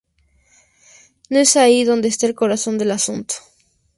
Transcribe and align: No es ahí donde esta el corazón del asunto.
No 1.29 1.37
es 1.37 1.55
ahí 1.55 1.83
donde 1.83 2.07
esta 2.07 2.25
el 2.25 2.33
corazón 2.33 2.79
del 2.79 2.89
asunto. 2.89 3.35